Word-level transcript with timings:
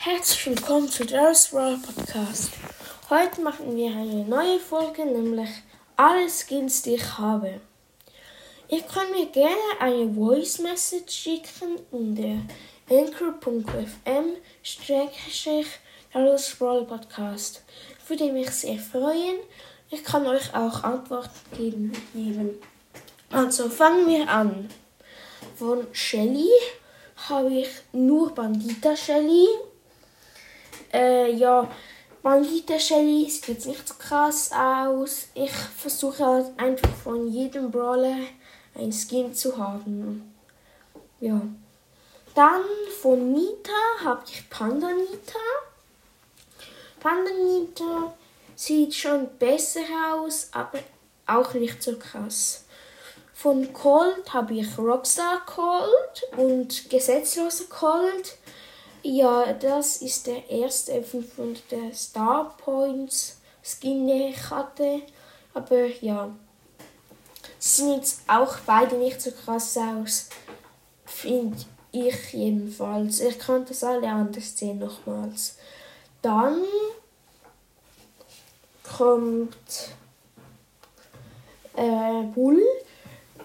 Herzlich 0.00 0.46
willkommen 0.46 0.88
zu 0.88 1.04
Darius 1.04 1.48
Brawl 1.48 1.76
Podcast. 1.76 2.52
Heute 3.10 3.40
machen 3.40 3.74
wir 3.74 3.90
eine 3.90 4.24
neue 4.24 4.60
Folge, 4.60 5.04
nämlich 5.04 5.50
alle 5.96 6.28
Skins, 6.30 6.82
die 6.82 6.94
ich 6.94 7.18
habe. 7.18 7.60
Ihr 8.68 8.82
könnt 8.82 9.10
mir 9.10 9.26
gerne 9.26 9.56
eine 9.80 10.14
Voice 10.14 10.60
Message 10.60 11.12
schicken 11.12 11.80
unter 11.90 12.44
anchor.fm 12.88 14.36
Darius 16.12 16.54
Brawl 16.54 16.84
Podcast. 16.84 17.64
Würde 18.06 18.32
mich 18.32 18.50
sehr 18.50 18.78
freuen. 18.78 19.40
Ich 19.90 20.04
kann 20.04 20.28
euch 20.28 20.54
auch 20.54 20.84
Antworten 20.84 21.90
geben. 22.14 22.54
Also 23.32 23.68
fangen 23.68 24.06
wir 24.06 24.28
an. 24.28 24.68
Von 25.56 25.88
Shelly 25.90 26.48
habe 27.28 27.52
ich 27.52 27.70
nur 27.92 28.32
Bandita 28.32 28.96
Shelly. 28.96 29.48
Äh, 30.92 31.32
ja, 31.32 31.68
Bandita 32.22 32.78
Shelly 32.78 33.28
sieht 33.28 33.48
jetzt 33.48 33.66
nicht 33.66 33.86
so 33.86 33.94
krass 33.94 34.50
aus. 34.52 35.28
Ich 35.34 35.52
versuche 35.52 36.24
halt 36.24 36.58
einfach 36.58 36.94
von 37.04 37.28
jedem 37.28 37.70
Brawler 37.70 38.18
ein 38.74 38.92
Skin 38.92 39.34
zu 39.34 39.56
haben. 39.56 40.34
Ja. 41.20 41.40
Dann 42.34 42.62
von 43.00 43.32
Nita 43.32 43.72
habe 44.04 44.22
ich 44.30 44.48
Panda 44.48 44.88
Nita. 44.92 45.38
Panda 47.00 47.30
Nita 47.32 48.14
sieht 48.54 48.94
schon 48.94 49.28
besser 49.38 49.80
aus, 50.12 50.48
aber 50.52 50.78
auch 51.26 51.54
nicht 51.54 51.82
so 51.82 51.96
krass. 51.96 52.64
Von 53.34 53.72
Colt 53.72 54.32
habe 54.32 54.54
ich 54.54 54.76
Rockstar 54.76 55.44
Colt 55.46 56.24
und 56.36 56.90
gesetzloser 56.90 57.66
Colt. 57.66 58.37
Ja, 59.10 59.54
das 59.54 60.02
ist 60.02 60.26
der 60.26 60.50
erste 60.50 61.02
500 61.02 61.96
Star 61.96 62.54
Points 62.58 63.38
Skin, 63.62 64.06
den 64.06 64.32
ich 64.32 64.50
hatte. 64.50 65.00
Aber 65.54 65.86
ja, 66.02 66.30
sie 67.58 67.84
sehen 67.84 67.94
jetzt 67.94 68.20
auch 68.26 68.58
beide 68.66 68.96
nicht 68.96 69.22
so 69.22 69.30
krass 69.30 69.78
aus. 69.78 70.28
Finde 71.06 71.56
ich 71.90 72.34
jedenfalls. 72.34 73.20
Ich 73.20 73.38
kann 73.38 73.64
das 73.64 73.82
alle 73.82 74.10
anders 74.10 74.58
sehen 74.58 74.78
nochmals. 74.78 75.56
Dann 76.20 76.64
kommt 78.94 79.56
äh, 81.76 82.24
Bull. 82.34 82.62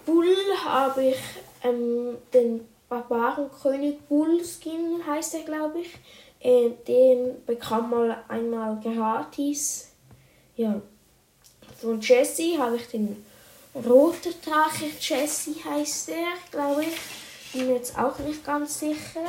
Bull 0.06 0.36
habe 0.66 1.06
ich 1.06 1.22
ähm, 1.64 2.18
den 2.34 2.68
Barbarenkönig 2.90 4.00
Bull 4.08 4.42
Skin, 4.44 5.02
heißt 5.06 5.36
er 5.36 5.44
glaube 5.44 5.80
ich. 5.82 5.94
Äh, 6.40 6.72
den 6.88 7.44
bekam 7.46 7.90
man 7.90 8.16
einmal 8.28 8.80
gratis. 8.82 9.92
Ja. 10.56 10.82
Von 11.80 12.02
Jesse 12.02 12.58
habe 12.58 12.76
ich 12.76 12.88
den 12.88 13.26
roter 13.74 14.32
Drache 14.44 14.86
Jesse 15.00 15.56
heißt 15.64 16.10
er, 16.10 16.34
glaube 16.52 16.84
ich. 16.84 17.54
Bin 17.54 17.74
jetzt 17.74 17.98
auch 17.98 18.18
nicht 18.20 18.46
ganz 18.46 18.80
sicher. 18.80 19.26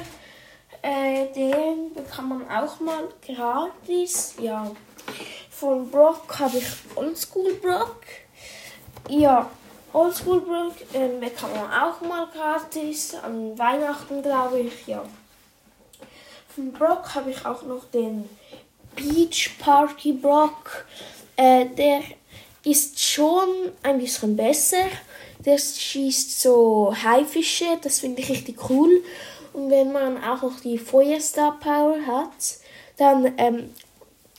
Äh, 0.83 1.33
den 1.33 1.94
bekam 1.94 2.28
man 2.30 2.50
auch 2.50 2.80
mal 2.80 3.08
gratis. 3.24 4.34
Ja. 4.41 4.70
Von 5.50 5.91
Brock 5.91 6.39
habe 6.39 6.58
ich 6.58 6.66
Oldschool 6.96 7.55
Brock. 7.55 8.02
Ja, 9.08 9.50
Oldschool 9.95 10.41
Brock 10.41 10.75
ähm, 10.92 11.20
bekam 11.20 11.50
man 11.53 11.70
auch 11.70 12.00
mal 12.00 12.27
gratis. 12.27 13.14
An 13.14 13.56
Weihnachten, 13.56 14.23
glaube 14.23 14.59
ich, 14.59 14.89
ja. 14.89 15.05
Von 16.48 16.73
Brock 16.73 17.14
habe 17.14 17.31
ich 17.31 17.47
auch 17.47 17.62
noch 17.62 17.84
den 17.92 18.28
Beach 18.97 19.53
Party 19.61 20.12
Brock. 20.12 20.84
Äh, 21.36 21.67
der 21.67 22.03
ist 22.64 23.01
schon 23.01 23.48
ein 23.84 24.01
bisschen 24.01 24.36
besser. 24.36 24.89
Der 25.45 25.58
schießt 25.58 26.41
so 26.41 26.92
Haifische, 27.05 27.79
das 27.80 28.01
finde 28.01 28.20
ich 28.20 28.30
richtig 28.30 28.68
cool. 28.68 29.01
Und 29.52 29.70
wenn 29.70 29.92
man 29.92 30.23
auch 30.24 30.42
noch 30.42 30.58
die 30.58 30.79
Feuerstar 30.79 31.61
Power 31.61 31.98
hat, 32.05 32.57
dann 32.97 33.33
ähm, 33.39 33.70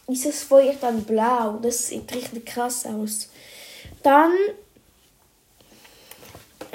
ist 0.07 0.25
das 0.25 0.43
Feuer 0.43 0.73
dann 0.81 1.05
blau. 1.05 1.59
Das 1.61 1.87
sieht 1.87 2.13
richtig 2.13 2.45
krass 2.45 2.85
aus. 2.85 3.29
Dann 4.03 4.33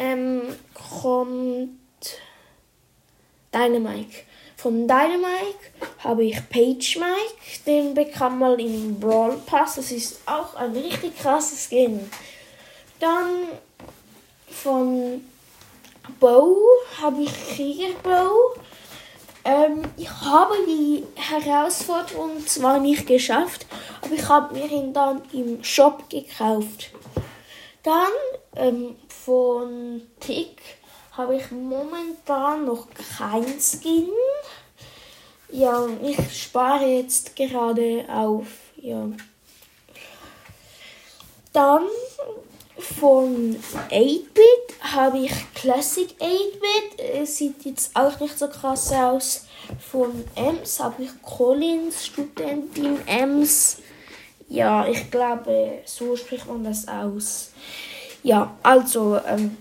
ähm, 0.00 0.42
kommt 0.74 1.78
Dynamike. 3.54 4.24
Von 4.56 4.88
Dynamike 4.88 5.72
habe 5.98 6.24
ich 6.24 6.36
Page 6.48 6.96
Mike. 6.96 7.64
Den 7.66 7.94
bekam 7.94 8.38
man 8.38 8.58
im 8.58 8.98
Brawl 8.98 9.36
Pass. 9.44 9.76
Das 9.76 9.92
ist 9.92 10.20
auch 10.26 10.54
ein 10.54 10.72
richtig 10.72 11.18
krasses 11.18 11.68
Skin. 11.68 12.10
Dann 12.98 13.48
von 14.48 15.22
Bow 16.18 16.56
habe 17.00 17.22
ich 17.22 17.32
Krieger 17.54 17.94
Bow. 18.02 18.54
Ähm, 19.44 19.82
ich 19.96 20.10
habe 20.10 20.54
die 20.66 21.04
Herausforderung 21.14 22.46
zwar 22.46 22.78
nicht 22.78 23.06
geschafft, 23.06 23.66
aber 24.02 24.14
ich 24.14 24.28
habe 24.28 24.54
mir 24.54 24.70
ihn 24.70 24.92
dann 24.92 25.22
im 25.32 25.62
Shop 25.64 26.08
gekauft. 26.10 26.90
Dann 27.82 28.12
ähm, 28.56 28.96
von 29.08 30.02
Tick 30.20 30.60
habe 31.12 31.36
ich 31.36 31.50
momentan 31.50 32.66
noch 32.66 32.86
kein 33.16 33.44
Skin. 33.60 34.08
Ja, 35.50 35.86
ich 36.02 36.42
spare 36.42 36.86
jetzt 36.86 37.34
gerade 37.36 38.04
auf. 38.08 38.46
Ja. 38.76 39.08
Dann 41.52 41.82
von 42.78 43.56
8-Bit 43.90 44.82
habe 44.94 45.18
ich 45.18 45.32
Classic 45.54 46.08
8-Bit. 46.20 47.00
Es 47.14 47.38
sieht 47.38 47.64
jetzt 47.64 47.96
auch 47.96 48.18
nicht 48.20 48.38
so 48.38 48.48
krass 48.48 48.92
aus. 48.92 49.46
Von 49.90 50.24
Ems 50.34 50.80
habe 50.80 51.02
ich 51.04 51.10
Collins, 51.22 52.06
Studentin 52.06 52.98
Ems. 53.06 53.78
Ja, 54.50 54.84
ich 54.86 55.12
glaube, 55.12 55.78
so 55.84 56.16
spricht 56.16 56.46
man 56.46 56.64
das 56.64 56.88
aus. 56.88 57.52
Ja, 58.24 58.56
also 58.64 59.18
ähm, 59.24 59.56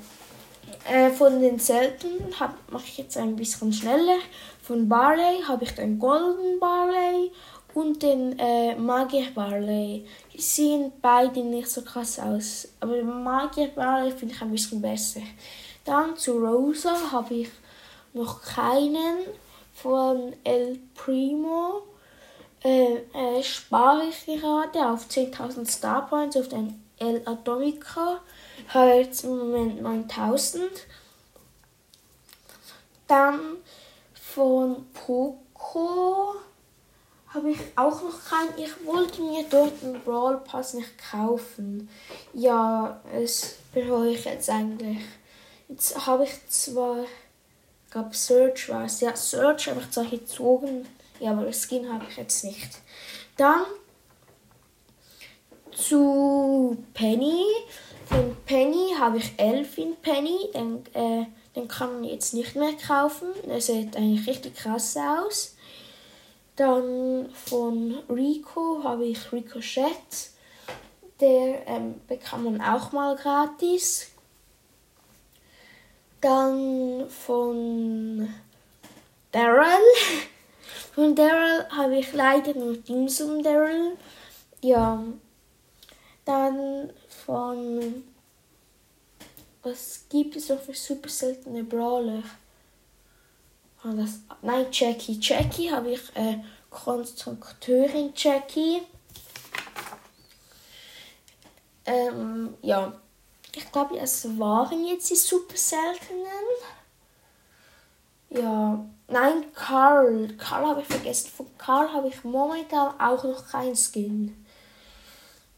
äh, 0.92 1.12
von 1.12 1.40
den 1.40 1.60
seltenen 1.60 2.34
mache 2.72 2.84
ich 2.86 2.98
jetzt 2.98 3.16
ein 3.16 3.36
bisschen 3.36 3.72
schneller. 3.72 4.18
Von 4.64 4.90
Barley 4.90 5.44
habe 5.48 5.64
ich 5.64 5.76
den 5.76 6.00
Golden 6.00 6.60
Barley 6.60 7.32
und 7.76 8.02
den 8.02 8.38
äh, 8.40 8.76
Magier 8.76 9.28
Barley. 9.36 10.08
Die 10.34 10.42
sehen 10.42 10.92
beide 11.04 11.42
nicht 11.42 11.70
so 11.70 11.84
krass 11.84 12.18
aus, 12.18 12.68
aber 12.80 12.96
den 12.96 13.24
Magier 13.24 13.68
Barley 13.68 14.12
finde 14.12 14.34
ich 14.34 14.42
ein 14.42 14.52
bisschen 14.52 14.82
besser. 14.82 15.22
Dann 15.86 16.18
zu 16.18 16.40
Rosa 16.40 16.96
habe 17.12 17.36
ich 17.36 17.50
noch 18.14 18.42
keinen 18.42 19.20
von 19.72 20.34
El 20.44 20.80
Primo. 20.96 21.84
Äh, 22.64 22.96
äh, 23.14 23.44
spare 23.44 24.04
ich 24.10 24.26
gerade 24.26 24.90
auf 24.90 25.08
10.000 25.08 25.70
Star 25.70 26.08
Points 26.08 26.36
auf 26.36 26.50
den 26.50 26.84
El 26.98 27.22
Atomica. 27.26 28.20
Habe 28.68 28.92
jetzt 28.96 29.24
im 29.24 29.38
Moment 29.38 29.82
9000. 29.82 30.70
Dann 33.08 33.58
von 34.14 34.86
Poco 34.94 36.36
habe 37.30 37.52
ich 37.52 37.60
auch 37.76 38.02
noch 38.02 38.20
keinen. 38.30 38.58
Ich 38.58 38.86
wollte 38.86 39.22
mir 39.22 39.46
dort 39.50 39.84
einen 39.84 40.02
Brawl 40.02 40.38
Pass 40.38 40.74
nicht 40.74 40.92
kaufen. 41.12 41.90
Ja, 42.34 43.02
es 43.14 43.56
bereue 43.74 44.12
ich 44.12 44.26
jetzt 44.26 44.50
eigentlich. 44.50 45.00
Jetzt 45.68 46.06
habe 46.06 46.24
ich 46.26 46.48
zwar, 46.50 47.04
ich 47.04 47.92
glaube 47.92 48.16
Search 48.16 48.70
war 48.70 48.86
es. 48.86 49.00
Ja, 49.02 49.16
Search 49.16 49.68
habe 49.68 49.80
ich 49.80 49.92
zwar 49.92 50.06
gezogen, 50.06 50.88
ja, 51.20 51.32
aber 51.32 51.52
Skin 51.52 51.92
habe 51.92 52.06
ich 52.10 52.18
jetzt 52.18 52.44
nicht. 52.44 52.80
Dann 53.38 53.64
zu 55.72 56.78
Penny. 56.94 57.44
Von 58.06 58.36
Penny 58.46 58.94
habe 58.98 59.18
ich 59.18 59.34
Elfin 59.38 59.96
Penny. 60.02 60.50
Den, 60.54 60.84
äh, 60.94 61.26
den 61.56 61.68
kann 61.68 61.94
man 61.94 62.04
jetzt 62.04 62.34
nicht 62.34 62.56
mehr 62.56 62.74
kaufen. 62.74 63.28
Der 63.46 63.62
sieht 63.62 63.96
eigentlich 63.96 64.28
richtig 64.28 64.56
krass 64.56 64.98
aus. 64.98 65.56
Dann 66.56 67.30
von 67.34 68.00
Rico 68.10 68.82
habe 68.84 69.06
ich 69.06 69.32
Ricochet. 69.32 70.32
Der 71.20 71.68
ähm, 71.68 72.02
bekam 72.08 72.46
man 72.46 72.62
auch 72.62 72.92
mal 72.92 73.16
gratis. 73.16 74.12
Dann 76.22 77.10
von 77.10 78.30
Daryl. 79.32 79.66
Von 81.00 81.16
Daryl 81.16 81.66
habe 81.70 81.98
ich 81.98 82.12
leider 82.12 82.54
nur 82.56 82.76
Dimsum 82.76 83.42
Daryl. 83.42 83.98
Ja. 84.60 85.02
Dann 86.26 86.92
von. 87.24 88.04
Was 89.64 90.04
gibt 90.10 90.36
es 90.36 90.50
noch 90.50 90.60
für 90.60 90.74
super 90.74 91.08
seltene 91.08 91.64
Brawler? 91.64 92.22
das, 93.82 94.20
nein, 94.42 94.66
Jackie. 94.74 95.18
Jackie 95.22 95.72
habe 95.72 95.92
ich 95.92 96.02
äh, 96.16 96.40
Konstrukteurin 96.70 98.12
Jackie. 98.14 98.82
Ähm, 101.86 102.56
ja, 102.62 102.92
ich 103.56 103.72
glaube, 103.72 103.98
es 103.98 104.38
waren 104.38 104.86
jetzt 104.86 105.10
die 105.10 105.16
super 105.16 105.56
seltenen. 105.56 106.28
Ja, 108.30 108.86
nein, 109.08 109.46
Karl. 109.54 110.36
Karl 110.38 110.68
habe 110.68 110.82
ich 110.82 110.88
vergessen. 110.88 111.30
Von 111.36 111.48
Karl 111.58 111.92
habe 111.92 112.10
ich 112.10 112.24
momentan 112.24 113.00
auch 113.00 113.24
noch 113.24 113.48
kein 113.48 113.76
Skin. 113.76 114.46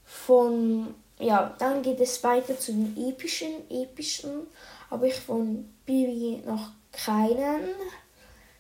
Von, 0.05 0.95
ja, 1.19 1.53
dann 1.59 1.81
geht 1.81 1.99
es 1.99 2.23
weiter 2.23 2.57
zu 2.57 2.71
den 2.71 2.95
epischen. 2.97 3.69
Epischen 3.69 4.47
habe 4.89 5.07
ich 5.07 5.15
von 5.15 5.73
Bibi 5.85 6.43
noch 6.45 6.71
keinen. 6.91 7.69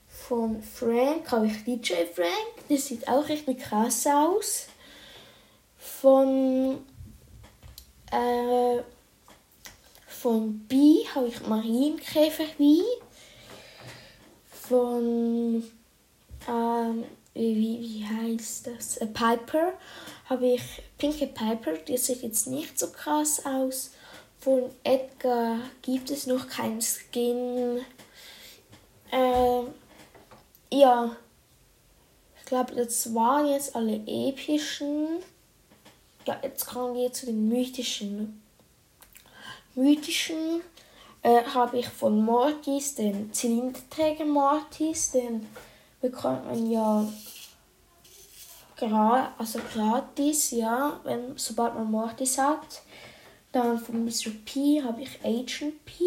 Von 0.07 0.61
Frank 0.61 1.31
habe 1.31 1.47
ich 1.47 1.63
DJ 1.63 2.05
Frank. 2.13 2.67
Der 2.69 2.77
sieht 2.77 3.07
auch 3.07 3.27
richtig 3.27 3.59
krass 3.59 4.05
aus. 4.07 4.67
Von 5.77 6.85
äh, 8.11 8.81
von 10.05 10.59
B 10.67 11.03
habe 11.15 11.29
ich 11.29 11.47
Marienkäfer 11.47 12.43
B. 12.57 12.81
Von 14.71 15.69
ähm, 16.47 17.03
wie, 17.33 17.81
wie 17.81 18.05
heißt 18.05 18.67
das? 18.67 19.01
A 19.01 19.05
Piper 19.05 19.73
habe 20.29 20.53
ich 20.53 20.61
Pinke 20.97 21.27
Piper, 21.27 21.73
die 21.73 21.97
sieht 21.97 22.23
jetzt 22.23 22.47
nicht 22.47 22.79
so 22.79 22.87
krass 22.87 23.45
aus. 23.45 23.91
Von 24.39 24.69
Edgar 24.85 25.57
gibt 25.81 26.09
es 26.09 26.25
noch 26.25 26.47
keinen 26.47 26.81
Skin. 26.81 27.81
Äh, 29.11 29.63
ja, 30.71 31.17
ich 32.39 32.45
glaube, 32.45 32.73
das 32.73 33.13
waren 33.13 33.47
jetzt 33.47 33.75
alle 33.75 34.01
epischen. 34.07 35.17
Ja, 36.25 36.39
jetzt 36.43 36.65
kommen 36.65 36.95
wir 36.95 37.11
zu 37.11 37.25
den 37.25 37.49
mythischen. 37.49 38.41
Mythischen 39.75 40.61
äh, 41.23 41.43
habe 41.43 41.79
ich 41.79 41.87
von 41.87 42.23
Mortis 42.23 42.95
den 42.95 43.31
Zylinderträger 43.33 44.25
Mortis, 44.25 45.11
den 45.11 45.47
bekommt 46.01 46.45
man 46.45 46.69
ja 46.69 47.07
gra 48.75 49.33
also 49.37 49.59
gratis, 49.73 50.51
ja, 50.51 50.99
wenn, 51.03 51.37
sobald 51.37 51.75
man 51.75 51.91
Mortis 51.91 52.37
hat. 52.37 52.81
Dann 53.51 53.77
von 53.77 54.05
Mr. 54.05 54.31
P 54.45 54.81
habe 54.81 55.01
ich 55.01 55.19
Agent 55.23 55.85
P, 55.85 56.05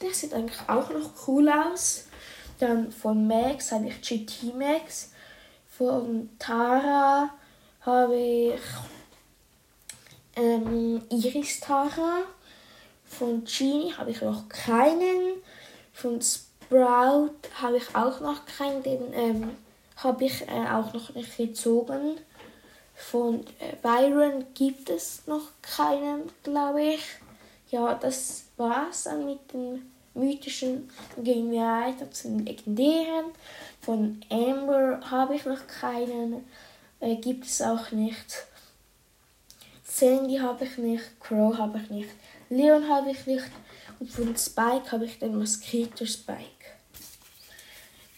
der 0.00 0.12
sieht 0.12 0.34
eigentlich 0.34 0.60
auch 0.68 0.90
noch 0.90 1.10
cool 1.26 1.48
aus. 1.48 2.06
Dann 2.58 2.92
von 2.92 3.26
Max 3.26 3.72
habe 3.72 3.88
ich 3.88 4.00
GT 4.00 4.54
Max. 4.54 5.12
Von 5.76 6.30
Tara 6.38 7.30
habe 7.80 8.16
ich 8.16 8.60
ähm, 10.36 11.02
Iris 11.10 11.60
Tara. 11.60 12.22
Von 13.18 13.44
Genie 13.44 13.92
habe 13.92 14.10
ich 14.10 14.20
noch 14.20 14.48
keinen. 14.48 15.42
Von 15.92 16.20
Sprout 16.20 17.30
habe 17.60 17.76
ich 17.76 17.94
auch 17.94 18.20
noch 18.20 18.44
keinen. 18.46 18.82
Den 18.82 19.12
ähm, 19.12 19.50
habe 19.96 20.24
ich 20.24 20.42
äh, 20.48 20.68
auch 20.68 20.92
noch 20.92 21.14
nicht 21.14 21.36
gezogen. 21.36 22.18
Von 22.94 23.44
äh, 23.60 23.76
Byron 23.82 24.44
gibt 24.54 24.90
es 24.90 25.26
noch 25.26 25.48
keinen, 25.62 26.30
glaube 26.42 26.82
ich. 26.82 27.04
Ja, 27.70 27.94
das 27.94 28.46
war's 28.56 29.04
dann 29.04 29.26
mit 29.26 29.52
den 29.52 29.90
mythischen. 30.14 30.90
Dann 31.14 31.24
gehen 31.24 31.50
wir 31.50 31.62
weiter 31.62 32.10
zu 32.10 32.28
den 32.28 32.46
legendären. 32.46 33.26
Von 33.80 34.20
Amber 34.30 35.00
habe 35.10 35.36
ich 35.36 35.44
noch 35.44 35.66
keinen. 35.66 36.44
Äh, 37.00 37.16
gibt 37.16 37.44
es 37.44 37.62
auch 37.62 37.92
nicht. 37.92 38.46
Sandy 39.84 40.38
habe 40.38 40.64
ich 40.64 40.76
nicht, 40.76 41.20
Crow 41.20 41.56
habe 41.56 41.78
ich 41.78 41.88
nicht, 41.90 42.10
Leon 42.56 42.88
habe 42.88 43.10
ich 43.10 43.26
nicht 43.26 43.50
und 44.00 44.10
von 44.10 44.36
Spike 44.36 44.92
habe 44.92 45.04
ich 45.04 45.18
den 45.18 45.38
Mosquito 45.38 46.04
Spike. 46.04 46.38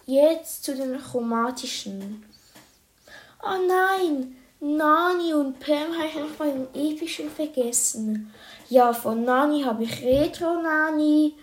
Jetzt 0.07 0.65
zu 0.65 0.75
den 0.75 0.99
chromatischen. 0.99 2.25
Oh 3.43 3.59
nein, 3.67 4.37
Nani 4.61 5.35
und 5.35 5.59
Pam 5.59 5.97
habe 5.97 6.09
ich 6.09 6.15
noch 6.15 6.37
bei 6.39 6.51
den 6.51 6.69
epischen 6.75 7.31
vergessen. 7.31 8.33
Ja, 8.69 8.93
von 8.93 9.25
Nani 9.25 9.63
habe 9.63 9.85
ich 9.85 10.03
Retro 10.03 10.63
Nani 10.63 11.35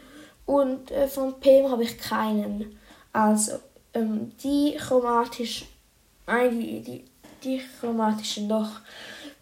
und 0.46 0.92
äh, 0.92 1.08
von 1.08 1.40
Pam 1.40 1.70
habe 1.70 1.84
ich 1.84 1.98
keinen. 1.98 2.80
Also, 3.12 3.60
ähm, 3.94 4.32
die 4.44 4.76
chromatischen, 4.78 5.68
nein, 6.26 6.60
die, 6.60 6.82
die, 6.82 7.06
die 7.44 7.62
chromatischen 7.80 8.50
doch. 8.50 8.82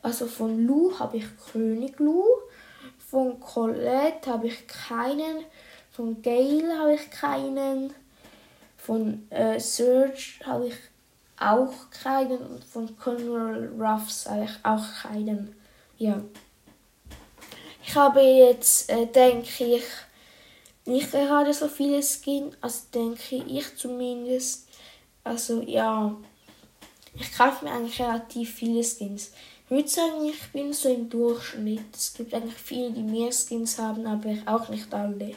Also 0.04 0.26
von 0.26 0.66
Lou 0.66 0.98
habe 0.98 1.18
ich 1.18 1.26
König 1.52 2.00
Lou. 2.00 2.24
Von 3.12 3.42
Colette 3.42 4.32
habe 4.32 4.48
ich 4.48 4.66
keinen. 4.68 5.44
Von 5.92 6.22
Gail 6.22 6.72
habe 6.80 6.94
ich 6.94 7.12
keinen. 7.12 7.94
Von 8.78 9.30
äh, 9.30 9.60
Serge 9.60 10.40
habe 10.46 10.70
ich 10.70 10.76
auch 11.38 11.74
keinen. 11.90 12.38
Und 12.38 12.64
von 12.64 12.98
Colonel 12.98 13.70
Ruffs 13.78 14.30
habe 14.30 14.46
ich 14.46 14.52
auch 14.64 14.86
keinen. 15.02 15.54
Ja. 15.98 16.22
Ich 17.84 17.94
habe 17.96 18.22
jetzt, 18.22 18.90
äh, 18.90 19.08
denke 19.08 19.66
ich, 19.66 19.84
nicht 20.86 21.12
gerade 21.12 21.54
so 21.54 21.68
viele 21.68 22.02
Skins. 22.02 22.56
Also 22.62 22.86
denke 22.94 23.36
ich 23.36 23.76
zumindest. 23.76 24.70
Also 25.26 25.62
ja. 25.64 26.16
Ich 27.14 27.32
kaufe 27.34 27.66
mir 27.66 27.72
eigentlich 27.72 28.02
relativ 28.02 28.54
viele 28.54 28.84
Skins. 28.84 29.32
Ich 29.66 29.72
würde 29.72 29.88
sagen, 29.88 30.26
ich 30.26 30.52
bin 30.52 30.74
so 30.74 30.94
im 30.94 31.10
Durchschnitt. 31.10 31.96
Es 31.96 32.14
gibt 32.14 32.34
eigentlich 32.34 32.56
viele, 32.56 32.92
die 32.92 33.04
mehr 33.04 33.32
Skins 33.32 33.78
haben, 33.78 34.06
aber 34.06 34.36
auch 34.46 34.70
nicht 34.70 34.94
alle. 34.94 35.36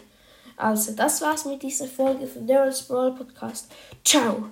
Also, 0.57 0.93
das 0.93 1.21
war's 1.21 1.45
mit 1.45 1.63
dieser 1.63 1.87
Folge 1.87 2.27
von 2.27 2.47
Daryl's 2.47 2.83
Brawl 2.83 3.15
Podcast. 3.15 3.71
Ciao! 4.05 4.49